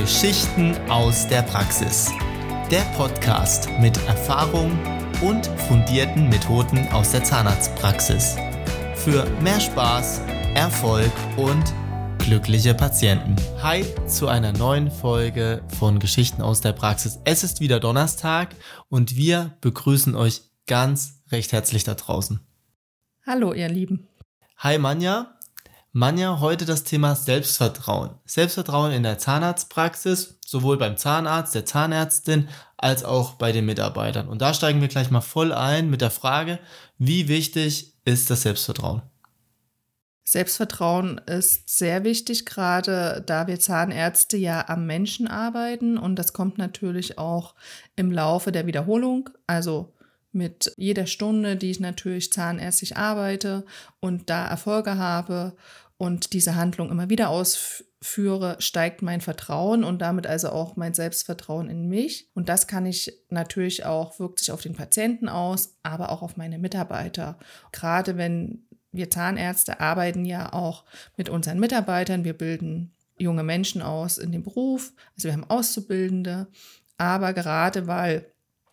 Geschichten 0.00 0.76
aus 0.90 1.28
der 1.28 1.42
Praxis. 1.42 2.10
Der 2.68 2.80
Podcast 2.96 3.68
mit 3.78 3.96
Erfahrung 4.08 4.76
und 5.22 5.46
fundierten 5.68 6.28
Methoden 6.28 6.88
aus 6.88 7.12
der 7.12 7.22
Zahnarztpraxis. 7.22 8.34
Für 8.96 9.24
mehr 9.40 9.60
Spaß, 9.60 10.20
Erfolg 10.56 11.12
und 11.36 11.62
glückliche 12.18 12.74
Patienten. 12.74 13.36
Hi 13.62 13.84
zu 14.08 14.26
einer 14.26 14.52
neuen 14.52 14.90
Folge 14.90 15.62
von 15.78 16.00
Geschichten 16.00 16.42
aus 16.42 16.60
der 16.60 16.72
Praxis. 16.72 17.20
Es 17.24 17.44
ist 17.44 17.60
wieder 17.60 17.78
Donnerstag 17.78 18.56
und 18.88 19.14
wir 19.14 19.56
begrüßen 19.60 20.16
euch 20.16 20.42
ganz 20.66 21.22
recht 21.30 21.52
herzlich 21.52 21.84
da 21.84 21.94
draußen. 21.94 22.40
Hallo, 23.24 23.52
ihr 23.52 23.68
Lieben. 23.68 24.08
Hi 24.56 24.76
Manja, 24.76 25.33
Manja, 25.96 26.40
heute 26.40 26.64
das 26.64 26.82
Thema 26.82 27.14
Selbstvertrauen. 27.14 28.10
Selbstvertrauen 28.24 28.90
in 28.90 29.04
der 29.04 29.16
Zahnarztpraxis, 29.16 30.40
sowohl 30.44 30.76
beim 30.76 30.96
Zahnarzt, 30.96 31.54
der 31.54 31.66
Zahnärztin, 31.66 32.48
als 32.76 33.04
auch 33.04 33.34
bei 33.34 33.52
den 33.52 33.64
Mitarbeitern. 33.64 34.26
Und 34.26 34.42
da 34.42 34.54
steigen 34.54 34.80
wir 34.80 34.88
gleich 34.88 35.12
mal 35.12 35.20
voll 35.20 35.52
ein 35.52 35.90
mit 35.90 36.00
der 36.00 36.10
Frage, 36.10 36.58
wie 36.98 37.28
wichtig 37.28 37.94
ist 38.04 38.28
das 38.28 38.42
Selbstvertrauen? 38.42 39.02
Selbstvertrauen 40.24 41.20
ist 41.26 41.68
sehr 41.68 42.02
wichtig, 42.02 42.44
gerade 42.44 43.22
da 43.24 43.46
wir 43.46 43.60
Zahnärzte 43.60 44.36
ja 44.36 44.68
am 44.68 44.86
Menschen 44.86 45.28
arbeiten 45.28 45.96
und 45.96 46.16
das 46.16 46.32
kommt 46.32 46.58
natürlich 46.58 47.18
auch 47.18 47.54
im 47.94 48.10
Laufe 48.10 48.50
der 48.50 48.66
Wiederholung, 48.66 49.30
also 49.46 49.94
mit 50.34 50.74
jeder 50.76 51.06
Stunde, 51.06 51.56
die 51.56 51.70
ich 51.70 51.80
natürlich 51.80 52.32
zahnärztlich 52.32 52.96
arbeite 52.96 53.64
und 54.00 54.28
da 54.28 54.46
Erfolge 54.46 54.98
habe 54.98 55.56
und 55.96 56.32
diese 56.32 56.56
Handlung 56.56 56.90
immer 56.90 57.08
wieder 57.08 57.28
ausführe, 57.28 58.56
steigt 58.58 59.02
mein 59.02 59.20
Vertrauen 59.20 59.84
und 59.84 60.00
damit 60.00 60.26
also 60.26 60.50
auch 60.50 60.76
mein 60.76 60.94
Selbstvertrauen 60.94 61.68
in 61.68 61.88
mich. 61.88 62.30
Und 62.34 62.48
das 62.48 62.66
kann 62.66 62.84
ich 62.86 63.12
natürlich 63.30 63.84
auch, 63.84 64.18
wirkt 64.18 64.40
sich 64.40 64.50
auf 64.50 64.62
den 64.62 64.74
Patienten 64.74 65.28
aus, 65.28 65.76
aber 65.82 66.10
auch 66.10 66.22
auf 66.22 66.36
meine 66.36 66.58
Mitarbeiter. 66.58 67.38
Gerade 67.72 68.16
wenn 68.16 68.66
wir 68.90 69.10
Zahnärzte 69.10 69.80
arbeiten 69.80 70.24
ja 70.24 70.52
auch 70.52 70.84
mit 71.16 71.28
unseren 71.28 71.58
Mitarbeitern, 71.58 72.24
wir 72.24 72.34
bilden 72.34 72.94
junge 73.18 73.42
Menschen 73.42 73.82
aus 73.82 74.18
in 74.18 74.32
dem 74.32 74.42
Beruf, 74.42 74.92
also 75.16 75.28
wir 75.28 75.32
haben 75.32 75.48
Auszubildende, 75.48 76.48
aber 76.96 77.32
gerade 77.32 77.86
weil 77.86 78.32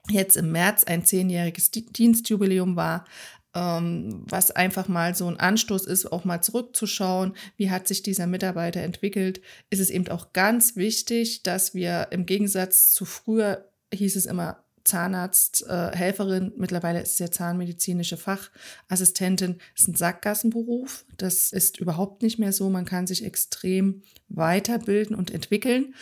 jetzt 0.09 0.35
im 0.35 0.51
März 0.51 0.83
ein 0.83 1.05
zehnjähriges 1.05 1.71
Dienstjubiläum 1.71 2.75
war, 2.75 3.05
was 3.53 4.51
einfach 4.51 4.87
mal 4.87 5.13
so 5.13 5.27
ein 5.27 5.39
Anstoß 5.39 5.85
ist, 5.85 6.11
auch 6.11 6.23
mal 6.23 6.41
zurückzuschauen, 6.41 7.33
wie 7.57 7.69
hat 7.69 7.87
sich 7.87 8.01
dieser 8.01 8.27
Mitarbeiter 8.27 8.81
entwickelt, 8.81 9.41
ist 9.69 9.79
es 9.79 9.89
eben 9.89 10.07
auch 10.07 10.33
ganz 10.33 10.75
wichtig, 10.75 11.43
dass 11.43 11.73
wir 11.73 12.07
im 12.11 12.25
Gegensatz 12.25 12.91
zu 12.91 13.05
früher 13.05 13.65
hieß 13.93 14.15
es 14.15 14.25
immer 14.25 14.63
Zahnarzt, 14.83 15.65
äh, 15.69 16.51
mittlerweile 16.57 17.01
ist 17.01 17.11
es 17.11 17.19
ja 17.19 17.29
zahnmedizinische 17.29 18.17
Fachassistentin, 18.17 19.57
ist 19.77 19.87
ein 19.87 19.95
Sackgassenberuf. 19.95 21.05
Das 21.17 21.51
ist 21.51 21.79
überhaupt 21.79 22.23
nicht 22.23 22.39
mehr 22.39 22.51
so. 22.51 22.69
Man 22.69 22.85
kann 22.85 23.05
sich 23.05 23.23
extrem 23.23 24.01
weiterbilden 24.29 25.15
und 25.15 25.31
entwickeln. 25.31 25.93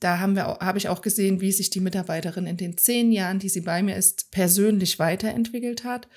Da 0.00 0.18
haben 0.18 0.34
wir, 0.34 0.44
habe 0.60 0.78
ich 0.78 0.88
auch 0.88 1.00
gesehen, 1.00 1.40
wie 1.40 1.52
sich 1.52 1.70
die 1.70 1.80
Mitarbeiterin 1.80 2.46
in 2.46 2.56
den 2.56 2.76
zehn 2.76 3.12
Jahren, 3.12 3.38
die 3.38 3.48
sie 3.48 3.60
bei 3.60 3.82
mir 3.82 3.96
ist, 3.96 4.30
persönlich 4.30 4.98
weiterentwickelt 4.98 5.84
hat. 5.84 6.08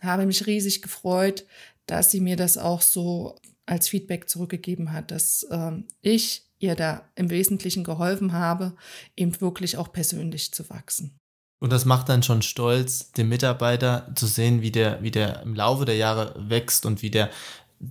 Habe 0.00 0.26
mich 0.26 0.46
riesig 0.46 0.82
gefreut, 0.82 1.44
dass 1.86 2.10
sie 2.10 2.20
mir 2.20 2.36
das 2.36 2.58
auch 2.58 2.82
so 2.82 3.36
als 3.66 3.88
Feedback 3.88 4.28
zurückgegeben 4.28 4.92
hat, 4.92 5.10
dass 5.10 5.46
ähm, 5.50 5.86
ich 6.02 6.46
ihr 6.58 6.74
da 6.74 7.08
im 7.14 7.30
Wesentlichen 7.30 7.84
geholfen 7.84 8.32
habe, 8.32 8.74
eben 9.16 9.40
wirklich 9.40 9.76
auch 9.76 9.92
persönlich 9.92 10.52
zu 10.52 10.68
wachsen. 10.70 11.18
Und 11.60 11.72
das 11.72 11.84
macht 11.84 12.08
dann 12.08 12.22
schon 12.22 12.42
stolz, 12.42 13.12
den 13.12 13.28
Mitarbeiter 13.28 14.12
zu 14.14 14.26
sehen, 14.26 14.60
wie 14.60 14.70
der, 14.70 15.02
wie 15.02 15.10
der 15.10 15.42
im 15.42 15.54
Laufe 15.54 15.84
der 15.84 15.96
Jahre 15.96 16.34
wächst 16.48 16.84
und 16.84 17.00
wie 17.00 17.10
der 17.10 17.30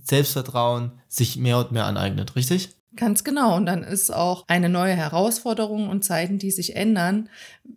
Selbstvertrauen 0.04 0.92
sich 1.08 1.36
mehr 1.36 1.58
und 1.58 1.72
mehr 1.72 1.86
aneignet, 1.86 2.36
richtig? 2.36 2.70
Ganz 2.96 3.24
genau. 3.24 3.56
Und 3.56 3.66
dann 3.66 3.82
ist 3.82 4.10
auch 4.10 4.44
eine 4.46 4.68
neue 4.68 4.94
Herausforderung 4.94 5.88
und 5.88 6.04
Zeiten, 6.04 6.38
die 6.38 6.50
sich 6.50 6.76
ändern, 6.76 7.28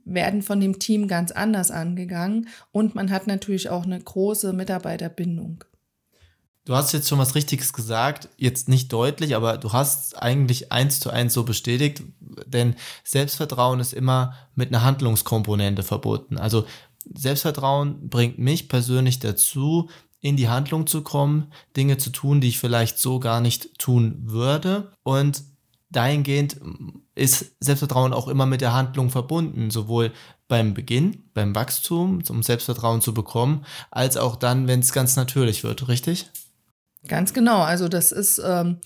werden 0.06 0.42
von 0.42 0.60
dem 0.60 0.80
Team 0.80 1.08
ganz 1.08 1.32
anders 1.32 1.72
angegangen. 1.72 2.48
Und 2.72 2.94
man 2.94 3.10
hat 3.10 3.26
natürlich 3.26 3.70
auch 3.70 3.84
eine 3.84 4.00
große 4.00 4.54
Mitarbeiterbindung. 4.54 5.64
Du 6.66 6.76
hast 6.76 6.92
jetzt 6.92 7.08
schon 7.08 7.18
was 7.18 7.34
Richtiges 7.34 7.72
gesagt, 7.72 8.28
jetzt 8.36 8.68
nicht 8.68 8.92
deutlich, 8.92 9.38
aber 9.38 9.58
du 9.58 9.72
hast 9.72 10.22
eigentlich 10.22 10.72
eins 10.74 11.00
zu 11.00 11.10
eins 11.10 11.34
so 11.34 11.44
bestätigt, 11.44 12.04
denn 12.46 12.76
Selbstvertrauen 13.06 13.80
ist 13.80 13.94
immer 13.94 14.34
mit 14.54 14.68
einer 14.68 14.84
Handlungskomponente 14.84 15.82
verbunden. 15.82 16.38
Also 16.38 16.66
Selbstvertrauen 17.16 18.10
bringt 18.10 18.38
mich 18.38 18.68
persönlich 18.68 19.20
dazu, 19.20 19.90
in 20.20 20.36
die 20.36 20.50
Handlung 20.50 20.88
zu 20.88 21.02
kommen, 21.02 21.52
Dinge 21.76 21.98
zu 21.98 22.10
tun, 22.10 22.42
die 22.42 22.50
ich 22.50 22.60
vielleicht 22.60 23.00
so 23.00 23.20
gar 23.20 23.42
nicht 23.42 23.78
tun 23.78 24.18
würde. 24.24 24.92
Und 25.04 25.44
dahingehend 25.90 26.58
ist 27.16 27.56
Selbstvertrauen 27.60 28.14
auch 28.14 28.28
immer 28.28 28.46
mit 28.46 28.62
der 28.62 28.74
Handlung 28.74 29.10
verbunden, 29.10 29.72
sowohl 29.72 30.12
beim 30.48 30.74
Beginn, 30.74 31.24
beim 31.34 31.56
Wachstum, 31.56 32.22
um 32.30 32.44
Selbstvertrauen 32.44 33.02
zu 33.02 33.14
bekommen, 33.14 33.66
als 33.92 34.18
auch 34.18 34.36
dann, 34.36 34.68
wenn 34.68 34.80
es 34.80 34.94
ganz 34.94 35.16
natürlich 35.16 35.64
wird, 35.64 35.88
richtig? 35.88 36.30
Ganz 37.08 37.34
genau. 37.34 37.62
Also 37.62 37.88
das 37.88 38.12
ist 38.12 38.42
ähm, 38.44 38.78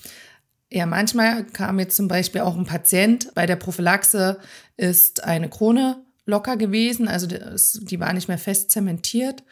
ja 0.70 0.86
manchmal 0.86 1.46
kam 1.46 1.80
jetzt 1.80 1.96
zum 1.96 2.08
Beispiel 2.08 2.42
auch 2.42 2.56
ein 2.56 2.66
Patient 2.66 3.34
bei 3.36 3.46
der 3.46 3.56
Prophylaxe 3.56 4.40
ist 4.78 5.24
eine 5.24 5.50
Krone 5.50 6.04
locker 6.26 6.56
gewesen, 6.56 7.08
also 7.08 7.28
die 7.28 8.00
war 8.00 8.14
nicht 8.14 8.28
mehr 8.28 8.38
fest 8.38 8.70
zementiert 8.72 9.44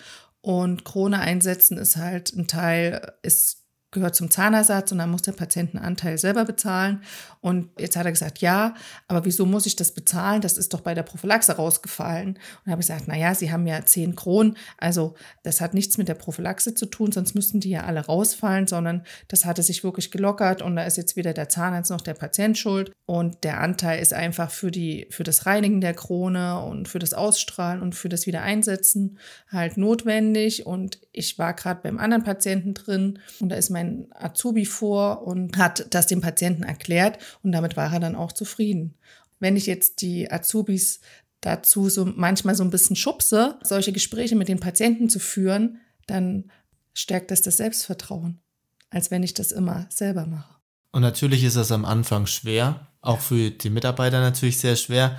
und 0.41 0.85
Krone 0.85 1.19
einsetzen 1.19 1.77
ist 1.77 1.97
halt 1.97 2.33
ein 2.33 2.47
Teil, 2.47 3.13
ist 3.21 3.58
gehört 3.91 4.15
zum 4.15 4.29
Zahnersatz 4.29 4.91
und 4.91 4.99
dann 4.99 5.09
muss 5.09 5.23
der 5.23 5.31
Patient 5.31 5.73
einen 5.73 5.83
Anteil 5.83 6.17
selber 6.17 6.45
bezahlen. 6.45 7.01
Und 7.41 7.69
jetzt 7.79 7.95
hat 7.95 8.05
er 8.05 8.11
gesagt, 8.11 8.39
ja, 8.39 8.75
aber 9.07 9.25
wieso 9.25 9.45
muss 9.45 9.65
ich 9.65 9.75
das 9.75 9.93
bezahlen? 9.93 10.41
Das 10.41 10.57
ist 10.57 10.73
doch 10.73 10.81
bei 10.81 10.93
der 10.93 11.03
Prophylaxe 11.03 11.53
rausgefallen. 11.53 12.37
Und 12.65 12.71
habe 12.71 12.81
ich 12.81 12.87
gesagt, 12.87 13.05
na 13.07 13.17
ja, 13.17 13.33
Sie 13.33 13.51
haben 13.51 13.65
ja 13.65 13.83
zehn 13.85 14.15
Kronen, 14.15 14.57
also 14.77 15.15
das 15.43 15.61
hat 15.61 15.73
nichts 15.73 15.97
mit 15.97 16.07
der 16.07 16.15
Prophylaxe 16.15 16.75
zu 16.75 16.85
tun, 16.85 17.11
sonst 17.11 17.33
müssten 17.33 17.59
die 17.59 17.71
ja 17.71 17.85
alle 17.85 18.05
rausfallen, 18.05 18.67
sondern 18.67 19.03
das 19.27 19.45
hatte 19.45 19.63
sich 19.63 19.83
wirklich 19.83 20.11
gelockert 20.11 20.61
und 20.61 20.75
da 20.75 20.83
ist 20.83 20.97
jetzt 20.97 21.15
weder 21.15 21.33
der 21.33 21.49
Zahnarzt 21.49 21.91
noch 21.91 22.01
der 22.01 22.13
Patient 22.13 22.57
schuld. 22.57 22.91
Und 23.05 23.43
der 23.43 23.59
Anteil 23.59 23.99
ist 24.01 24.13
einfach 24.13 24.51
für 24.51 24.69
die, 24.69 25.07
für 25.09 25.23
das 25.23 25.47
Reinigen 25.47 25.81
der 25.81 25.95
Krone 25.95 26.61
und 26.61 26.87
für 26.87 26.99
das 26.99 27.15
Ausstrahlen 27.15 27.81
und 27.81 27.95
für 27.95 28.07
das 28.07 28.27
Wiedereinsetzen 28.27 29.17
halt 29.51 29.77
notwendig. 29.77 30.67
Und 30.67 30.99
ich 31.11 31.39
war 31.39 31.55
gerade 31.55 31.81
beim 31.81 31.97
anderen 31.97 32.23
Patienten 32.23 32.75
drin 32.75 33.17
und 33.39 33.49
da 33.49 33.55
ist 33.55 33.71
mein 33.71 33.78
mein 33.79 34.07
Azubi 34.11 34.65
vor 34.65 35.23
und 35.23 35.57
hat 35.57 35.87
das 35.91 36.07
dem 36.07 36.21
Patienten 36.21 36.63
erklärt 36.63 37.17
und 37.43 37.51
damit 37.51 37.77
war 37.77 37.93
er 37.93 37.99
dann 37.99 38.15
auch 38.15 38.31
zufrieden. 38.31 38.95
Wenn 39.39 39.55
ich 39.55 39.65
jetzt 39.65 40.01
die 40.01 40.29
Azubis 40.29 40.99
dazu 41.41 41.89
so 41.89 42.05
manchmal 42.05 42.55
so 42.55 42.63
ein 42.63 42.71
bisschen 42.71 42.97
schubse, 42.97 43.57
solche 43.63 43.93
Gespräche 43.93 44.35
mit 44.35 44.49
den 44.49 44.59
Patienten 44.59 45.09
zu 45.09 45.19
führen, 45.19 45.79
dann 46.07 46.51
stärkt 46.93 47.31
das 47.31 47.41
das 47.41 47.57
Selbstvertrauen, 47.57 48.41
als 48.89 49.11
wenn 49.11 49.23
ich 49.23 49.33
das 49.33 49.51
immer 49.51 49.87
selber 49.89 50.25
mache. 50.25 50.55
Und 50.91 51.01
natürlich 51.01 51.43
ist 51.43 51.55
das 51.55 51.71
am 51.71 51.85
Anfang 51.85 52.25
schwer, 52.25 52.87
auch 53.01 53.19
für 53.19 53.51
die 53.51 53.69
Mitarbeiter 53.69 54.19
natürlich 54.19 54.57
sehr 54.57 54.75
schwer. 54.75 55.17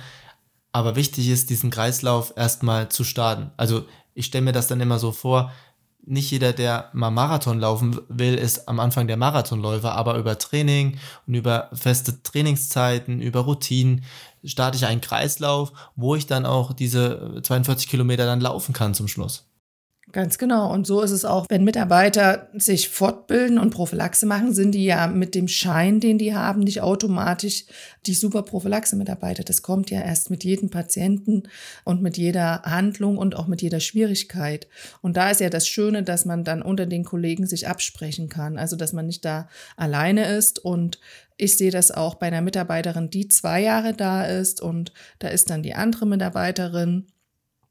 Aber 0.73 0.95
wichtig 0.95 1.29
ist, 1.29 1.49
diesen 1.49 1.71
Kreislauf 1.71 2.33
erstmal 2.35 2.89
zu 2.89 3.03
starten. 3.03 3.51
Also 3.57 3.85
ich 4.13 4.27
stelle 4.27 4.45
mir 4.45 4.51
das 4.51 4.67
dann 4.67 4.81
immer 4.81 4.99
so 4.99 5.11
vor, 5.11 5.51
nicht 6.05 6.31
jeder, 6.31 6.53
der 6.53 6.89
mal 6.93 7.11
Marathon 7.11 7.59
laufen 7.59 7.99
will, 8.09 8.35
ist 8.35 8.67
am 8.67 8.79
Anfang 8.79 9.07
der 9.07 9.17
Marathonläufer, 9.17 9.93
aber 9.93 10.17
über 10.17 10.37
Training 10.37 10.97
und 11.27 11.33
über 11.33 11.69
feste 11.73 12.23
Trainingszeiten, 12.23 13.21
über 13.21 13.41
Routinen 13.41 14.03
starte 14.43 14.77
ich 14.77 14.85
einen 14.85 15.01
Kreislauf, 15.01 15.71
wo 15.95 16.15
ich 16.15 16.27
dann 16.27 16.45
auch 16.45 16.73
diese 16.73 17.41
42 17.43 17.87
Kilometer 17.87 18.25
dann 18.25 18.41
laufen 18.41 18.73
kann 18.73 18.93
zum 18.93 19.07
Schluss. 19.07 19.50
Ganz 20.11 20.37
genau. 20.37 20.73
Und 20.73 20.85
so 20.85 21.01
ist 21.01 21.11
es 21.11 21.23
auch, 21.23 21.45
wenn 21.49 21.63
Mitarbeiter 21.63 22.49
sich 22.53 22.89
fortbilden 22.89 23.57
und 23.57 23.69
Prophylaxe 23.69 24.25
machen, 24.25 24.53
sind 24.53 24.73
die 24.73 24.83
ja 24.83 25.07
mit 25.07 25.35
dem 25.35 25.47
Schein, 25.47 26.01
den 26.01 26.17
die 26.17 26.35
haben, 26.35 26.61
nicht 26.61 26.81
automatisch 26.81 27.65
die 28.05 28.13
super 28.13 28.43
Prophylaxe-Mitarbeiter. 28.43 29.43
Das 29.43 29.61
kommt 29.61 29.89
ja 29.89 30.01
erst 30.01 30.29
mit 30.29 30.43
jedem 30.43 30.69
Patienten 30.69 31.43
und 31.85 32.01
mit 32.01 32.17
jeder 32.17 32.63
Handlung 32.63 33.17
und 33.17 33.35
auch 33.35 33.47
mit 33.47 33.61
jeder 33.61 33.79
Schwierigkeit. 33.79 34.67
Und 35.01 35.15
da 35.15 35.29
ist 35.29 35.39
ja 35.39 35.49
das 35.49 35.67
Schöne, 35.67 36.03
dass 36.03 36.25
man 36.25 36.43
dann 36.43 36.61
unter 36.61 36.87
den 36.87 37.05
Kollegen 37.05 37.45
sich 37.45 37.67
absprechen 37.67 38.27
kann. 38.27 38.57
Also, 38.57 38.75
dass 38.75 38.91
man 38.91 39.05
nicht 39.05 39.23
da 39.23 39.47
alleine 39.77 40.25
ist 40.35 40.59
und 40.59 40.99
ich 41.37 41.57
sehe 41.57 41.71
das 41.71 41.89
auch 41.89 42.15
bei 42.15 42.27
einer 42.27 42.41
Mitarbeiterin, 42.41 43.09
die 43.09 43.29
zwei 43.29 43.61
Jahre 43.61 43.93
da 43.93 44.25
ist 44.25 44.61
und 44.61 44.93
da 45.19 45.29
ist 45.29 45.49
dann 45.49 45.63
die 45.63 45.73
andere 45.73 46.05
Mitarbeiterin 46.05 47.07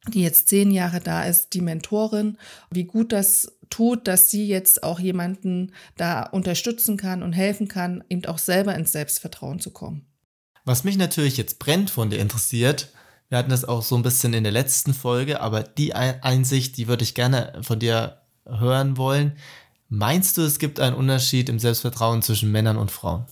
die 0.08 0.22
jetzt 0.22 0.48
zehn 0.48 0.70
Jahre 0.70 1.00
da 1.00 1.24
ist, 1.24 1.50
die 1.52 1.60
Mentorin, 1.60 2.38
wie 2.70 2.84
gut 2.84 3.12
das 3.12 3.58
tut, 3.68 4.08
dass 4.08 4.30
sie 4.30 4.46
jetzt 4.46 4.82
auch 4.82 4.98
jemanden 4.98 5.72
da 5.96 6.22
unterstützen 6.22 6.96
kann 6.96 7.22
und 7.22 7.32
helfen 7.32 7.68
kann, 7.68 8.02
eben 8.08 8.24
auch 8.26 8.38
selber 8.38 8.74
ins 8.74 8.92
Selbstvertrauen 8.92 9.60
zu 9.60 9.70
kommen. 9.70 10.06
Was 10.64 10.84
mich 10.84 10.96
natürlich 10.96 11.36
jetzt 11.36 11.58
brennt 11.58 11.90
von 11.90 12.10
dir 12.10 12.18
interessiert, 12.18 12.92
wir 13.28 13.38
hatten 13.38 13.50
das 13.50 13.64
auch 13.64 13.82
so 13.82 13.94
ein 13.94 14.02
bisschen 14.02 14.34
in 14.34 14.42
der 14.42 14.52
letzten 14.52 14.92
Folge, 14.92 15.40
aber 15.40 15.62
die 15.62 15.94
Einsicht, 15.94 16.76
die 16.76 16.88
würde 16.88 17.04
ich 17.04 17.14
gerne 17.14 17.60
von 17.62 17.78
dir 17.78 18.22
hören 18.44 18.96
wollen. 18.96 19.36
Meinst 19.88 20.36
du, 20.36 20.42
es 20.42 20.58
gibt 20.58 20.80
einen 20.80 20.96
Unterschied 20.96 21.48
im 21.48 21.60
Selbstvertrauen 21.60 22.22
zwischen 22.22 22.50
Männern 22.50 22.76
und 22.76 22.90
Frauen? 22.90 23.26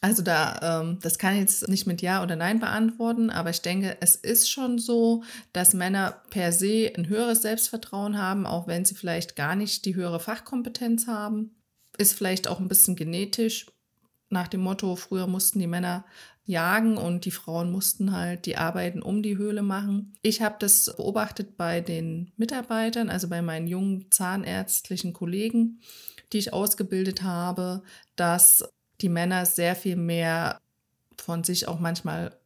Also 0.00 0.22
da, 0.22 0.80
ähm, 0.80 0.98
das 1.02 1.18
kann 1.18 1.34
ich 1.34 1.40
jetzt 1.40 1.68
nicht 1.68 1.86
mit 1.86 2.02
Ja 2.02 2.22
oder 2.22 2.36
Nein 2.36 2.60
beantworten, 2.60 3.30
aber 3.30 3.50
ich 3.50 3.62
denke, 3.62 3.96
es 4.00 4.14
ist 4.14 4.48
schon 4.48 4.78
so, 4.78 5.24
dass 5.52 5.74
Männer 5.74 6.22
per 6.30 6.52
se 6.52 6.92
ein 6.96 7.08
höheres 7.08 7.42
Selbstvertrauen 7.42 8.16
haben, 8.16 8.46
auch 8.46 8.68
wenn 8.68 8.84
sie 8.84 8.94
vielleicht 8.94 9.34
gar 9.34 9.56
nicht 9.56 9.84
die 9.84 9.96
höhere 9.96 10.20
Fachkompetenz 10.20 11.08
haben. 11.08 11.56
Ist 11.96 12.12
vielleicht 12.12 12.46
auch 12.46 12.60
ein 12.60 12.68
bisschen 12.68 12.94
genetisch. 12.94 13.66
Nach 14.30 14.46
dem 14.46 14.60
Motto, 14.60 14.94
früher 14.94 15.26
mussten 15.26 15.58
die 15.58 15.66
Männer 15.66 16.04
jagen 16.44 16.96
und 16.96 17.24
die 17.24 17.30
Frauen 17.32 17.72
mussten 17.72 18.12
halt 18.12 18.46
die 18.46 18.56
Arbeiten 18.56 19.02
um 19.02 19.22
die 19.22 19.36
Höhle 19.36 19.62
machen. 19.62 20.14
Ich 20.22 20.42
habe 20.42 20.56
das 20.60 20.94
beobachtet 20.96 21.56
bei 21.56 21.80
den 21.80 22.32
Mitarbeitern, 22.36 23.10
also 23.10 23.28
bei 23.28 23.42
meinen 23.42 23.66
jungen 23.66 24.10
zahnärztlichen 24.10 25.12
Kollegen, 25.12 25.80
die 26.32 26.38
ich 26.38 26.52
ausgebildet 26.52 27.22
habe, 27.22 27.82
dass 28.16 28.64
die 29.00 29.08
Männer 29.08 29.46
sehr 29.46 29.76
viel 29.76 29.96
mehr 29.96 30.60
von 31.16 31.44
sich 31.44 31.68
auch 31.68 31.80
manchmal 31.80 32.36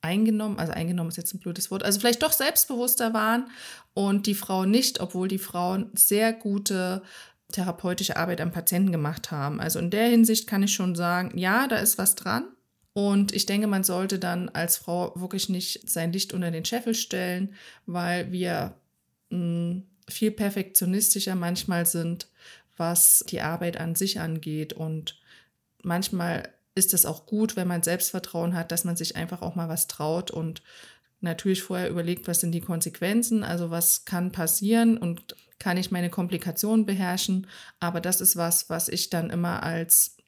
eingenommen, 0.00 0.58
also 0.58 0.72
eingenommen 0.72 1.10
ist 1.10 1.16
jetzt 1.16 1.34
ein 1.34 1.40
blödes 1.40 1.70
Wort, 1.70 1.82
also 1.82 1.98
vielleicht 1.98 2.22
doch 2.22 2.32
selbstbewusster 2.32 3.12
waren 3.12 3.50
und 3.94 4.26
die 4.26 4.34
Frauen 4.34 4.70
nicht, 4.70 5.00
obwohl 5.00 5.28
die 5.28 5.38
Frauen 5.38 5.90
sehr 5.94 6.32
gute 6.32 7.02
therapeutische 7.52 8.16
Arbeit 8.16 8.40
am 8.40 8.50
Patienten 8.50 8.92
gemacht 8.92 9.30
haben. 9.30 9.60
Also 9.60 9.78
in 9.78 9.90
der 9.90 10.08
Hinsicht 10.08 10.46
kann 10.46 10.62
ich 10.62 10.72
schon 10.72 10.94
sagen, 10.94 11.36
ja, 11.38 11.68
da 11.68 11.76
ist 11.76 11.98
was 11.98 12.14
dran. 12.14 12.44
Und 12.92 13.34
ich 13.34 13.46
denke, 13.46 13.66
man 13.66 13.84
sollte 13.84 14.18
dann 14.18 14.48
als 14.48 14.78
Frau 14.78 15.12
wirklich 15.16 15.48
nicht 15.48 15.88
sein 15.88 16.12
Licht 16.12 16.32
unter 16.32 16.50
den 16.50 16.64
Scheffel 16.64 16.94
stellen, 16.94 17.54
weil 17.84 18.32
wir 18.32 18.74
mh, 19.30 19.38
hm, 19.38 19.82
viel 20.08 20.30
perfektionistischer 20.30 21.34
manchmal 21.34 21.84
sind, 21.84 22.28
was 22.76 23.24
die 23.28 23.40
Arbeit 23.40 23.78
an 23.78 23.94
sich 23.94 24.20
angeht 24.20 24.72
und 24.72 25.18
manchmal 25.86 26.52
ist 26.74 26.92
es 26.92 27.06
auch 27.06 27.24
gut, 27.24 27.56
wenn 27.56 27.68
man 27.68 27.82
Selbstvertrauen 27.82 28.54
hat, 28.54 28.70
dass 28.70 28.84
man 28.84 28.96
sich 28.96 29.16
einfach 29.16 29.40
auch 29.40 29.54
mal 29.54 29.68
was 29.68 29.86
traut 29.86 30.30
und 30.30 30.62
natürlich 31.20 31.62
vorher 31.62 31.88
überlegt, 31.88 32.28
was 32.28 32.40
sind 32.40 32.52
die 32.52 32.60
Konsequenzen, 32.60 33.42
also 33.42 33.70
was 33.70 34.04
kann 34.04 34.30
passieren 34.32 34.98
und 34.98 35.34
kann 35.58 35.78
ich 35.78 35.90
meine 35.90 36.10
Komplikationen 36.10 36.84
beherrschen. 36.84 37.46
Aber 37.80 38.02
das 38.02 38.20
ist 38.20 38.36
was, 38.36 38.68
was 38.68 38.88
ich 38.88 39.08
dann 39.08 39.30
immer 39.30 39.62
als 39.62 40.18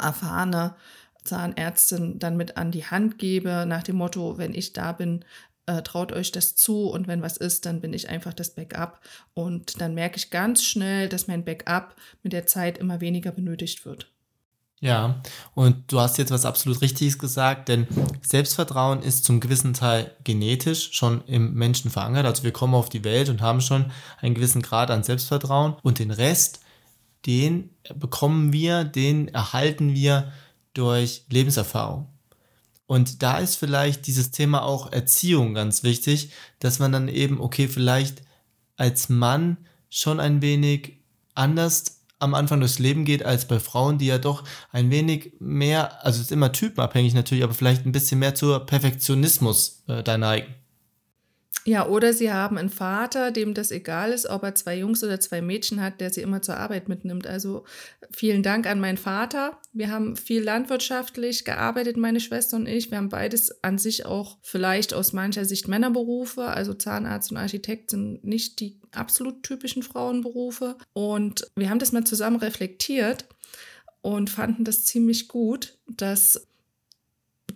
erfahrene 0.00 0.74
Zahnärztin 1.24 2.18
dann 2.18 2.36
mit 2.36 2.56
an 2.56 2.72
die 2.72 2.86
Hand 2.86 3.18
gebe, 3.18 3.64
nach 3.66 3.84
dem 3.84 3.96
Motto, 3.96 4.38
wenn 4.38 4.54
ich 4.54 4.72
da 4.72 4.92
bin, 4.92 5.24
äh, 5.66 5.82
traut 5.82 6.12
euch 6.12 6.32
das 6.32 6.56
zu 6.56 6.88
und 6.88 7.06
wenn 7.06 7.22
was 7.22 7.36
ist, 7.36 7.66
dann 7.66 7.80
bin 7.80 7.92
ich 7.92 8.08
einfach 8.08 8.32
das 8.32 8.54
Backup. 8.54 9.00
Und 9.34 9.80
dann 9.80 9.94
merke 9.94 10.16
ich 10.16 10.30
ganz 10.30 10.64
schnell, 10.64 11.08
dass 11.08 11.28
mein 11.28 11.44
Backup 11.44 11.94
mit 12.22 12.32
der 12.32 12.46
Zeit 12.46 12.78
immer 12.78 13.00
weniger 13.00 13.30
benötigt 13.30 13.84
wird. 13.84 14.10
Ja, 14.80 15.22
und 15.54 15.90
du 15.90 15.98
hast 15.98 16.18
jetzt 16.18 16.30
was 16.30 16.44
absolut 16.44 16.80
Richtiges 16.82 17.18
gesagt, 17.18 17.68
denn 17.68 17.88
Selbstvertrauen 18.22 19.02
ist 19.02 19.24
zum 19.24 19.40
gewissen 19.40 19.74
Teil 19.74 20.14
genetisch 20.22 20.92
schon 20.92 21.24
im 21.26 21.54
Menschen 21.54 21.90
verankert. 21.90 22.26
Also 22.26 22.44
wir 22.44 22.52
kommen 22.52 22.74
auf 22.74 22.88
die 22.88 23.02
Welt 23.02 23.28
und 23.28 23.40
haben 23.40 23.60
schon 23.60 23.90
einen 24.20 24.36
gewissen 24.36 24.62
Grad 24.62 24.92
an 24.92 25.02
Selbstvertrauen 25.02 25.74
und 25.82 25.98
den 25.98 26.12
Rest, 26.12 26.60
den 27.26 27.70
bekommen 27.96 28.52
wir, 28.52 28.84
den 28.84 29.26
erhalten 29.26 29.94
wir 29.94 30.32
durch 30.74 31.24
Lebenserfahrung. 31.28 32.08
Und 32.86 33.22
da 33.22 33.38
ist 33.38 33.56
vielleicht 33.56 34.06
dieses 34.06 34.30
Thema 34.30 34.62
auch 34.62 34.92
Erziehung 34.92 35.54
ganz 35.54 35.82
wichtig, 35.82 36.30
dass 36.60 36.78
man 36.78 36.92
dann 36.92 37.08
eben, 37.08 37.40
okay, 37.40 37.66
vielleicht 37.66 38.22
als 38.76 39.08
Mann 39.08 39.58
schon 39.90 40.20
ein 40.20 40.40
wenig 40.40 41.00
anders 41.34 41.97
am 42.18 42.34
Anfang 42.34 42.60
durchs 42.60 42.78
Leben 42.78 43.04
geht, 43.04 43.24
als 43.24 43.46
bei 43.46 43.60
Frauen, 43.60 43.98
die 43.98 44.06
ja 44.06 44.18
doch 44.18 44.44
ein 44.72 44.90
wenig 44.90 45.32
mehr, 45.38 46.04
also 46.04 46.18
es 46.18 46.26
ist 46.26 46.32
immer 46.32 46.52
typenabhängig 46.52 47.14
natürlich, 47.14 47.44
aber 47.44 47.54
vielleicht 47.54 47.86
ein 47.86 47.92
bisschen 47.92 48.18
mehr 48.18 48.34
zur 48.34 48.66
Perfektionismus 48.66 49.84
äh, 49.88 50.02
da 50.02 50.18
neigen. 50.18 50.54
Ja, 51.68 51.86
oder 51.86 52.14
sie 52.14 52.32
haben 52.32 52.56
einen 52.56 52.70
Vater, 52.70 53.30
dem 53.30 53.52
das 53.52 53.70
egal 53.70 54.12
ist, 54.12 54.24
ob 54.24 54.42
er 54.42 54.54
zwei 54.54 54.78
Jungs 54.78 55.04
oder 55.04 55.20
zwei 55.20 55.42
Mädchen 55.42 55.82
hat, 55.82 56.00
der 56.00 56.08
sie 56.08 56.22
immer 56.22 56.40
zur 56.40 56.56
Arbeit 56.56 56.88
mitnimmt. 56.88 57.26
Also 57.26 57.64
vielen 58.10 58.42
Dank 58.42 58.66
an 58.66 58.80
meinen 58.80 58.96
Vater. 58.96 59.58
Wir 59.74 59.90
haben 59.90 60.16
viel 60.16 60.42
landwirtschaftlich 60.42 61.44
gearbeitet, 61.44 61.98
meine 61.98 62.20
Schwester 62.20 62.56
und 62.56 62.66
ich. 62.66 62.90
Wir 62.90 62.96
haben 62.96 63.10
beides 63.10 63.62
an 63.62 63.76
sich 63.76 64.06
auch 64.06 64.38
vielleicht 64.40 64.94
aus 64.94 65.12
mancher 65.12 65.44
Sicht 65.44 65.68
Männerberufe. 65.68 66.44
Also 66.44 66.72
Zahnarzt 66.72 67.32
und 67.32 67.36
Architekt 67.36 67.90
sind 67.90 68.24
nicht 68.24 68.60
die 68.60 68.80
absolut 68.92 69.42
typischen 69.42 69.82
Frauenberufe. 69.82 70.78
Und 70.94 71.50
wir 71.54 71.68
haben 71.68 71.80
das 71.80 71.92
mal 71.92 72.04
zusammen 72.04 72.38
reflektiert 72.38 73.26
und 74.00 74.30
fanden 74.30 74.64
das 74.64 74.86
ziemlich 74.86 75.28
gut, 75.28 75.76
dass 75.86 76.47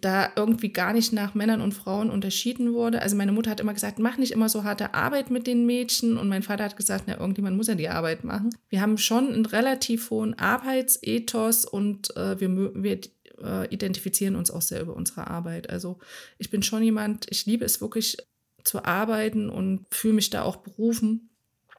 da 0.02 0.32
irgendwie 0.34 0.72
gar 0.72 0.92
nicht 0.92 1.12
nach 1.12 1.34
Männern 1.34 1.60
und 1.60 1.72
Frauen 1.72 2.10
unterschieden 2.10 2.74
wurde. 2.74 3.00
Also 3.00 3.16
meine 3.16 3.32
Mutter 3.32 3.50
hat 3.50 3.60
immer 3.60 3.72
gesagt, 3.72 4.00
mach 4.00 4.18
nicht 4.18 4.32
immer 4.32 4.48
so 4.48 4.64
harte 4.64 4.94
Arbeit 4.94 5.30
mit 5.30 5.46
den 5.46 5.64
Mädchen. 5.64 6.18
Und 6.18 6.28
mein 6.28 6.42
Vater 6.42 6.64
hat 6.64 6.76
gesagt, 6.76 7.04
na, 7.06 7.18
irgendjemand 7.18 7.56
muss 7.56 7.68
ja 7.68 7.76
die 7.76 7.88
Arbeit 7.88 8.24
machen. 8.24 8.50
Wir 8.68 8.80
haben 8.80 8.98
schon 8.98 9.28
einen 9.28 9.46
relativ 9.46 10.10
hohen 10.10 10.38
Arbeitsethos 10.38 11.64
und 11.64 12.14
äh, 12.16 12.38
wir, 12.40 12.74
wir 12.74 13.00
äh, 13.42 13.72
identifizieren 13.72 14.34
uns 14.34 14.50
auch 14.50 14.62
sehr 14.62 14.82
über 14.82 14.96
unsere 14.96 15.28
Arbeit. 15.28 15.70
Also 15.70 15.98
ich 16.38 16.50
bin 16.50 16.64
schon 16.64 16.82
jemand, 16.82 17.26
ich 17.30 17.46
liebe 17.46 17.64
es 17.64 17.80
wirklich 17.80 18.18
zu 18.64 18.84
arbeiten 18.84 19.50
und 19.50 19.86
fühle 19.92 20.14
mich 20.14 20.30
da 20.30 20.42
auch 20.42 20.56
berufen. 20.56 21.30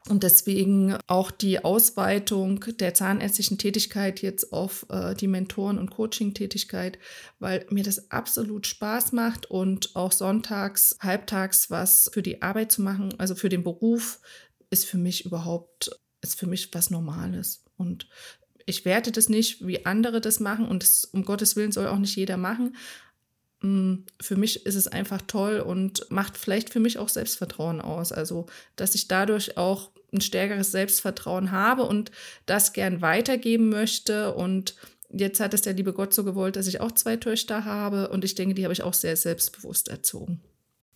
Und 0.09 0.23
deswegen 0.23 0.97
auch 1.07 1.31
die 1.31 1.63
Ausweitung 1.63 2.59
der 2.79 2.93
zahnärztlichen 2.93 3.57
Tätigkeit 3.57 4.21
jetzt 4.21 4.51
auf 4.51 4.85
äh, 4.89 5.15
die 5.15 5.29
Mentoren- 5.29 5.79
und 5.79 5.91
Coaching-Tätigkeit, 5.91 6.99
weil 7.39 7.65
mir 7.69 7.83
das 7.83 8.11
absolut 8.11 8.67
Spaß 8.67 9.13
macht 9.13 9.45
und 9.49 9.95
auch 9.95 10.11
sonntags, 10.11 10.97
halbtags 10.99 11.69
was 11.69 12.09
für 12.13 12.21
die 12.21 12.41
Arbeit 12.41 12.73
zu 12.73 12.81
machen, 12.81 13.17
also 13.17 13.33
für 13.33 13.47
den 13.47 13.63
Beruf, 13.63 14.19
ist 14.69 14.85
für 14.85 14.97
mich 14.97 15.23
überhaupt, 15.23 15.97
ist 16.21 16.37
für 16.37 16.47
mich 16.47 16.73
was 16.73 16.89
Normales. 16.89 17.63
Und 17.77 18.09
ich 18.65 18.83
werte 18.83 19.11
das 19.11 19.29
nicht, 19.29 19.65
wie 19.65 19.85
andere 19.85 20.19
das 20.19 20.41
machen 20.41 20.67
und 20.67 20.83
das, 20.83 21.05
um 21.05 21.23
Gottes 21.23 21.55
Willen 21.55 21.71
soll 21.71 21.87
auch 21.87 21.97
nicht 21.97 22.15
jeder 22.15 22.37
machen. 22.37 22.75
Mm, 23.61 24.03
für 24.21 24.35
mich 24.35 24.65
ist 24.65 24.75
es 24.75 24.87
einfach 24.87 25.21
toll 25.21 25.59
und 25.59 26.09
macht 26.11 26.37
vielleicht 26.37 26.69
für 26.71 26.79
mich 26.79 26.97
auch 26.97 27.09
Selbstvertrauen 27.09 27.79
aus. 27.81 28.11
Also, 28.11 28.47
dass 28.75 28.95
ich 28.95 29.07
dadurch 29.07 29.57
auch 29.57 29.91
ein 30.13 30.21
stärkeres 30.21 30.71
Selbstvertrauen 30.71 31.51
habe 31.51 31.83
und 31.83 32.11
das 32.45 32.73
gern 32.73 33.01
weitergeben 33.01 33.69
möchte. 33.69 34.33
Und 34.33 34.75
jetzt 35.09 35.39
hat 35.39 35.53
es 35.53 35.61
der 35.61 35.73
liebe 35.73 35.93
Gott 35.93 36.13
so 36.13 36.23
gewollt, 36.23 36.55
dass 36.55 36.67
ich 36.67 36.81
auch 36.81 36.91
zwei 36.91 37.17
Töchter 37.17 37.65
habe 37.65 38.09
und 38.09 38.23
ich 38.23 38.35
denke, 38.35 38.55
die 38.55 38.63
habe 38.63 38.73
ich 38.73 38.83
auch 38.83 38.93
sehr 38.93 39.15
selbstbewusst 39.17 39.87
erzogen. 39.87 40.41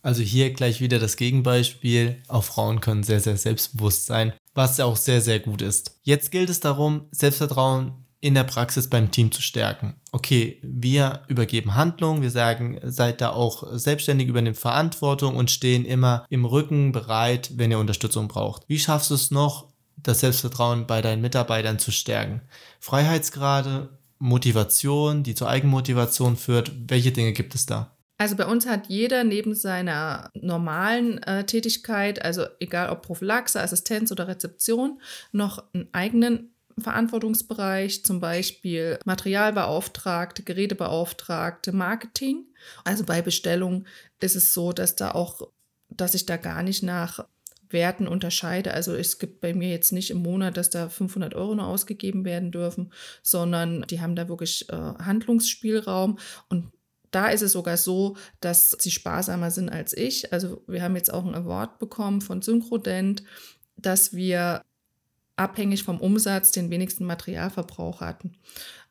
Also 0.02 0.22
hier 0.22 0.52
gleich 0.52 0.80
wieder 0.80 0.98
das 0.98 1.16
Gegenbeispiel. 1.16 2.22
Auch 2.28 2.44
Frauen 2.44 2.80
können 2.80 3.02
sehr, 3.02 3.20
sehr 3.20 3.36
selbstbewusst 3.36 4.06
sein, 4.06 4.32
was 4.54 4.78
ja 4.78 4.84
auch 4.84 4.96
sehr, 4.96 5.20
sehr 5.20 5.40
gut 5.40 5.60
ist. 5.60 5.98
Jetzt 6.02 6.30
gilt 6.30 6.50
es 6.50 6.60
darum, 6.60 7.08
Selbstvertrauen 7.10 7.92
in 8.20 8.34
der 8.34 8.44
Praxis 8.44 8.90
beim 8.90 9.10
Team 9.10 9.30
zu 9.30 9.42
stärken. 9.42 9.94
Okay, 10.10 10.58
wir 10.62 11.22
übergeben 11.28 11.76
Handlung, 11.76 12.20
wir 12.20 12.30
sagen, 12.30 12.80
seid 12.82 13.20
da 13.20 13.30
auch 13.30 13.64
selbstständig, 13.72 14.26
übernehmt 14.26 14.58
Verantwortung 14.58 15.36
und 15.36 15.50
stehen 15.50 15.84
immer 15.84 16.26
im 16.28 16.44
Rücken 16.44 16.92
bereit, 16.92 17.52
wenn 17.54 17.70
ihr 17.70 17.78
Unterstützung 17.78 18.26
braucht. 18.26 18.64
Wie 18.68 18.78
schaffst 18.78 19.10
du 19.10 19.14
es 19.14 19.30
noch, 19.30 19.68
das 19.96 20.20
Selbstvertrauen 20.20 20.86
bei 20.86 21.02
deinen 21.02 21.22
Mitarbeitern 21.22 21.78
zu 21.78 21.92
stärken? 21.92 22.42
Freiheitsgrade, 22.80 23.90
Motivation, 24.18 25.22
die 25.22 25.34
zur 25.34 25.48
Eigenmotivation 25.48 26.36
führt, 26.36 26.72
welche 26.88 27.12
Dinge 27.12 27.32
gibt 27.32 27.54
es 27.54 27.66
da? 27.66 27.96
Also 28.20 28.34
bei 28.34 28.46
uns 28.46 28.66
hat 28.66 28.88
jeder 28.88 29.22
neben 29.22 29.54
seiner 29.54 30.28
normalen 30.34 31.22
äh, 31.22 31.44
Tätigkeit, 31.44 32.20
also 32.20 32.46
egal 32.58 32.90
ob 32.90 33.02
Prophylaxe, 33.02 33.60
Assistenz 33.60 34.10
oder 34.10 34.26
Rezeption, 34.26 35.00
noch 35.30 35.62
einen 35.72 35.88
eigenen 35.92 36.52
Verantwortungsbereich, 36.80 38.04
zum 38.04 38.20
Beispiel 38.20 38.98
Materialbeauftragte, 39.04 40.42
Gerätebeauftragte, 40.42 41.72
Marketing. 41.72 42.46
Also 42.84 43.04
bei 43.04 43.22
Bestellung 43.22 43.84
ist 44.20 44.36
es 44.36 44.54
so, 44.54 44.72
dass 44.72 44.96
da 44.96 45.12
auch, 45.12 45.48
dass 45.88 46.14
ich 46.14 46.26
da 46.26 46.36
gar 46.36 46.62
nicht 46.62 46.82
nach 46.82 47.26
Werten 47.70 48.08
unterscheide. 48.08 48.72
Also 48.72 48.94
es 48.94 49.18
gibt 49.18 49.40
bei 49.40 49.54
mir 49.54 49.70
jetzt 49.70 49.92
nicht 49.92 50.10
im 50.10 50.22
Monat, 50.22 50.56
dass 50.56 50.70
da 50.70 50.88
500 50.88 51.34
Euro 51.34 51.54
nur 51.54 51.66
ausgegeben 51.66 52.24
werden 52.24 52.50
dürfen, 52.50 52.92
sondern 53.22 53.82
die 53.82 54.00
haben 54.00 54.16
da 54.16 54.28
wirklich 54.28 54.68
äh, 54.70 54.74
Handlungsspielraum 54.74 56.18
und 56.48 56.72
da 57.10 57.28
ist 57.28 57.42
es 57.42 57.52
sogar 57.52 57.76
so, 57.76 58.16
dass 58.40 58.76
sie 58.78 58.90
sparsamer 58.90 59.50
sind 59.50 59.70
als 59.70 59.96
ich. 59.96 60.32
Also 60.32 60.62
wir 60.66 60.82
haben 60.82 60.94
jetzt 60.94 61.12
auch 61.12 61.24
einen 61.24 61.34
Award 61.34 61.78
bekommen 61.78 62.20
von 62.20 62.42
Synchrodent, 62.42 63.22
dass 63.76 64.12
wir 64.12 64.62
abhängig 65.38 65.84
vom 65.84 66.00
Umsatz 66.00 66.50
den 66.50 66.70
wenigsten 66.70 67.04
Materialverbrauch 67.04 68.00
hatten. 68.00 68.36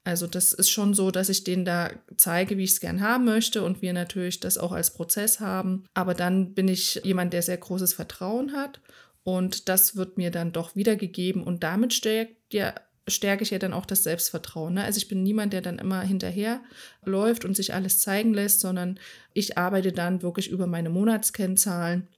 Also 0.04 0.25
das 0.25 0.54
ist 0.54 0.70
schon 0.70 0.94
so, 0.94 1.12
dass 1.12 1.27
ich 1.27 1.44
denen 1.44 1.66
da 1.66 1.92
zeige, 2.16 2.58
wie 2.58 2.63
ich 2.63 2.72
es 2.72 2.80
gern 2.80 3.01
haben 3.01 3.25
möchte 3.25 3.62
und 3.63 3.82
wir 3.82 3.92
natürlich 3.92 4.39
das 4.39 4.58
auch 4.58 4.72
als 4.72 4.94
Prozess 4.94 5.42
haben. 5.42 5.84
Aber 5.94 6.13
dann 6.13 6.54
bin 6.54 6.70
ich 6.70 7.01
jemand, 7.04 7.34
der 7.34 7.42
sehr 7.42 7.58
großes 7.58 7.94
Vertrauen 7.94 8.54
hat 8.54 8.80
und 9.24 9.68
das 9.68 9.98
wird 9.98 10.18
mir 10.18 10.32
dann 10.32 10.54
doch 10.54 10.77
wiedergegeben 10.77 11.44
und 11.44 11.63
damit 11.63 11.94
stärkt 11.94 12.54
ja 12.54 12.74
stärke 13.10 13.44
ich 13.44 13.51
ja 13.51 13.60
dann 13.60 13.74
auch 13.74 13.86
das 13.86 14.04
Selbstvertrauen. 14.04 14.74
Ne? 14.74 14.84
Also 14.84 14.98
ich 14.98 15.08
bin 15.08 15.24
niemand, 15.24 15.54
der 15.54 15.62
dann 15.62 15.80
immer 15.80 16.01
hinterher 16.01 16.62
läuft 17.06 17.46
und 17.46 17.56
sich 17.56 17.74
alles 17.74 18.01
zeigen 18.01 18.34
lässt, 18.34 18.60
sondern 18.60 19.00
ich 19.34 19.58
arbeite 19.58 19.94
dann 19.94 20.22
wirklich 20.22 20.50
über 20.50 20.68
meine 20.68 20.89
Monatskennzahlen 20.89 22.10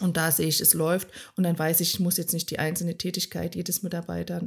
und 0.00 0.16
da 0.16 0.30
sehe 0.30 0.48
ich, 0.48 0.60
es 0.60 0.74
läuft 0.74 1.08
und 1.36 1.44
dann 1.44 1.58
weiß 1.58 1.80
ich, 1.80 1.94
ich 1.94 2.00
muss 2.00 2.16
jetzt 2.16 2.32
nicht 2.32 2.50
die 2.50 2.58
einzelne 2.58 2.98
Tätigkeit 2.98 3.54
jedes 3.54 3.82
Mitarbeiters 3.82 4.42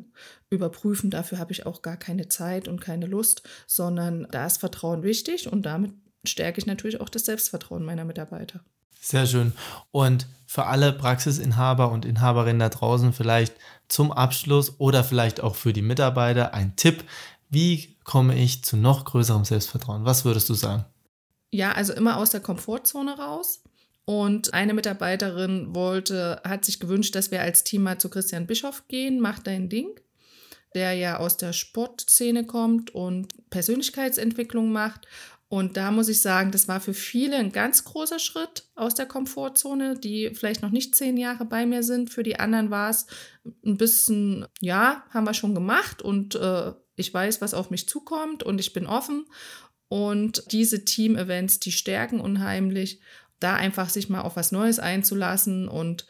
überprüfen. 0.50 1.10
Dafür 1.10 1.40
habe 1.40 1.52
ich 1.52 1.66
auch 1.66 1.82
gar 1.82 1.98
keine 1.98 2.30
Zeit 2.30 2.68
und 2.68 2.82
keine 2.82 3.06
Lust, 3.08 3.44
sondern 3.68 4.28
da 4.32 4.46
ist 4.46 4.58
Vertrauen 4.58 5.04
wichtig 5.04 5.52
und 5.52 5.64
damit 5.64 5.94
stärke 6.24 6.60
ich 6.60 6.66
natürlich 6.66 7.02
auch 7.02 7.10
das 7.10 7.26
Selbstvertrauen 7.26 7.84
meiner 7.84 8.06
Mitarbeiter. 8.06 8.62
Sehr 9.02 9.26
schön. 9.26 9.54
Und 9.92 10.28
für 10.46 10.66
alle 10.66 10.92
Praxisinhaber 10.92 11.92
und 11.92 12.06
Inhaberinnen 12.06 12.60
da 12.60 12.70
draußen 12.70 13.14
vielleicht 13.14 13.54
zum 13.88 14.12
Abschluss 14.12 14.80
oder 14.80 15.04
vielleicht 15.04 15.42
auch 15.42 15.56
für 15.56 15.74
die 15.74 15.82
Mitarbeiter 15.82 16.54
ein 16.54 16.76
Tipp. 16.76 17.04
Wie 17.50 17.98
komme 18.04 18.36
ich 18.36 18.64
zu 18.64 18.78
noch 18.78 19.06
größerem 19.06 19.46
Selbstvertrauen? 19.46 20.06
Was 20.06 20.26
würdest 20.26 20.50
du 20.50 20.54
sagen? 20.54 20.86
Ja, 21.52 21.72
also 21.72 21.94
immer 21.94 22.18
aus 22.18 22.30
der 22.30 22.42
Komfortzone 22.42 23.18
raus. 23.18 23.62
Und 24.10 24.56
eine 24.56 24.74
Mitarbeiterin 24.74 25.76
wollte, 25.76 26.42
hat 26.44 26.66
sich 26.66 26.80
gewünscht, 26.80 27.14
dass 27.14 27.30
wir 27.30 27.44
als 27.44 27.64
Team 27.64 27.84
mal 27.84 28.00
zu 28.00 28.10
Christian 28.10 28.48
Bischoff 28.48 28.88
gehen, 28.88 29.20
macht 29.20 29.46
dein 29.46 29.70
Ding, 29.70 30.00
der 30.74 30.94
ja 30.94 31.18
aus 31.18 31.38
der 31.38 31.54
Sportszene 31.54 32.44
kommt 32.48 32.90
und 32.90 33.28
Persönlichkeitsentwicklung 33.52 34.72
macht. 34.72 35.06
Und 35.48 35.78
da 35.78 35.92
muss 35.92 36.10
ich 36.10 36.24
sagen, 36.24 36.50
das 36.50 36.68
war 36.68 36.80
für 36.80 36.96
viele 36.96 37.36
ein 37.36 37.52
ganz 37.52 37.84
großer 37.84 38.18
Schritt 38.18 38.64
aus 38.74 38.96
der 38.96 39.06
Komfortzone, 39.06 40.00
die 40.00 40.32
vielleicht 40.34 40.64
noch 40.64 40.72
nicht 40.72 40.96
zehn 40.96 41.16
Jahre 41.16 41.46
bei 41.46 41.68
mir 41.68 41.84
sind. 41.84 42.10
Für 42.10 42.24
die 42.24 42.40
anderen 42.40 42.72
war 42.72 42.90
es 42.90 43.06
ein 43.64 43.78
bisschen, 43.78 44.48
ja, 44.60 45.04
haben 45.12 45.26
wir 45.26 45.36
schon 45.36 45.54
gemacht 45.54 46.02
und 46.02 46.34
äh, 46.34 46.74
ich 46.96 47.14
weiß, 47.14 47.42
was 47.42 47.54
auf 47.54 47.70
mich 47.70 47.88
zukommt 47.88 48.42
und 48.42 48.60
ich 48.60 48.74
bin 48.74 48.88
offen. 48.88 49.28
Und 49.88 50.52
diese 50.52 50.84
Team-Events, 50.84 51.60
die 51.60 51.72
stärken 51.72 52.20
unheimlich 52.20 53.02
da 53.40 53.56
einfach 53.56 53.90
sich 53.90 54.10
mal 54.10 54.22
auf 54.22 54.36
was 54.36 54.52
Neues 54.52 54.80
einzulassen 54.80 55.68
und 55.68 56.06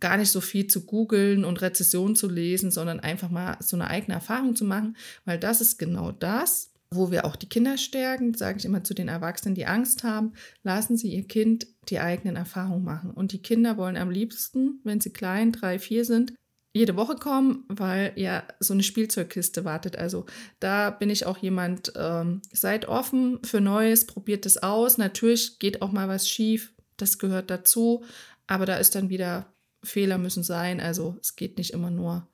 gar 0.00 0.16
nicht 0.16 0.30
so 0.30 0.40
viel 0.40 0.66
zu 0.66 0.84
googeln 0.84 1.44
und 1.44 1.62
Rezession 1.62 2.16
zu 2.16 2.28
lesen, 2.28 2.70
sondern 2.70 3.00
einfach 3.00 3.30
mal 3.30 3.56
so 3.60 3.76
eine 3.76 3.88
eigene 3.88 4.14
Erfahrung 4.14 4.54
zu 4.54 4.64
machen, 4.64 4.96
weil 5.24 5.38
das 5.38 5.60
ist 5.60 5.78
genau 5.78 6.12
das, 6.12 6.70
wo 6.90 7.10
wir 7.10 7.24
auch 7.24 7.36
die 7.36 7.48
Kinder 7.48 7.78
stärken, 7.78 8.34
sage 8.34 8.58
ich 8.58 8.64
immer 8.64 8.84
zu 8.84 8.94
den 8.94 9.08
Erwachsenen, 9.08 9.54
die 9.54 9.66
Angst 9.66 10.04
haben, 10.04 10.32
lassen 10.62 10.96
Sie 10.96 11.08
Ihr 11.08 11.26
Kind 11.26 11.66
die 11.88 12.00
eigenen 12.00 12.36
Erfahrungen 12.36 12.84
machen. 12.84 13.10
Und 13.10 13.32
die 13.32 13.42
Kinder 13.42 13.76
wollen 13.76 13.96
am 13.96 14.10
liebsten, 14.10 14.80
wenn 14.84 15.00
sie 15.00 15.10
klein, 15.10 15.52
drei, 15.52 15.78
vier 15.78 16.04
sind, 16.04 16.32
jede 16.76 16.94
Woche 16.96 17.16
kommen, 17.16 17.64
weil 17.68 18.12
ja 18.16 18.44
so 18.60 18.74
eine 18.74 18.82
Spielzeugkiste 18.82 19.64
wartet. 19.64 19.96
Also 19.96 20.26
da 20.60 20.90
bin 20.90 21.08
ich 21.08 21.24
auch 21.24 21.38
jemand, 21.38 21.94
ähm, 21.96 22.42
seid 22.52 22.86
offen 22.86 23.42
für 23.44 23.62
Neues, 23.62 24.06
probiert 24.06 24.44
es 24.44 24.62
aus. 24.62 24.98
Natürlich 24.98 25.58
geht 25.58 25.80
auch 25.80 25.90
mal 25.90 26.06
was 26.06 26.28
schief, 26.28 26.74
das 26.98 27.18
gehört 27.18 27.50
dazu, 27.50 28.04
aber 28.46 28.66
da 28.66 28.76
ist 28.76 28.94
dann 28.94 29.08
wieder, 29.08 29.46
Fehler 29.82 30.18
müssen 30.18 30.42
sein. 30.42 30.80
Also 30.80 31.16
es 31.22 31.34
geht 31.34 31.56
nicht 31.56 31.72
immer 31.72 31.90
nur 31.90 32.28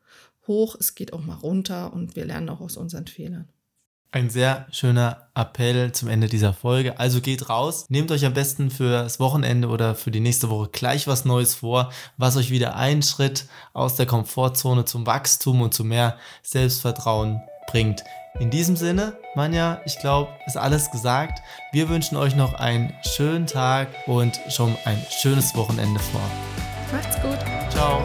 hoch, 0.49 0.75
es 0.78 0.96
geht 0.96 1.12
auch 1.12 1.25
mal 1.25 1.37
runter 1.37 1.92
und 1.92 2.16
wir 2.16 2.25
lernen 2.25 2.49
auch 2.49 2.61
aus 2.61 2.76
unseren 2.76 3.06
Fehlern. 3.06 3.51
Ein 4.14 4.28
sehr 4.28 4.66
schöner 4.71 5.23
Appell 5.35 5.90
zum 5.92 6.11
Ende 6.11 6.28
dieser 6.28 6.52
Folge. 6.52 7.00
Also 7.00 7.23
geht 7.23 7.49
raus, 7.49 7.87
nehmt 7.88 8.11
euch 8.11 8.26
am 8.26 8.35
besten 8.35 8.71
fürs 8.71 9.19
Wochenende 9.19 9.69
oder 9.69 9.95
für 9.95 10.11
die 10.11 10.21
nächste 10.21 10.50
Woche 10.50 10.69
gleich 10.71 11.07
was 11.09 11.25
Neues 11.25 11.54
vor, 11.54 11.90
was 12.19 12.37
euch 12.37 12.50
wieder 12.50 12.76
einen 12.76 13.02
Schritt 13.02 13.47
aus 13.73 13.97
der 13.97 14.04
Komfortzone 14.04 14.85
zum 14.85 15.07
Wachstum 15.07 15.62
und 15.62 15.73
zu 15.73 15.83
mehr 15.83 16.19
Selbstvertrauen 16.42 17.40
bringt. 17.69 18.04
In 18.38 18.50
diesem 18.50 18.76
Sinne, 18.76 19.16
Manja, 19.35 19.81
ich 19.87 19.99
glaube, 19.99 20.31
ist 20.47 20.59
alles 20.59 20.90
gesagt. 20.90 21.40
Wir 21.73 21.88
wünschen 21.88 22.19
euch 22.19 22.37
noch 22.37 22.52
einen 22.52 22.92
schönen 23.16 23.47
Tag 23.47 23.88
und 24.07 24.38
schon 24.50 24.76
ein 24.85 25.02
schönes 25.09 25.54
Wochenende 25.54 26.00
vor. 26.00 26.21
Macht's 26.92 27.16
gut. 27.23 27.38
Ciao. 27.71 28.02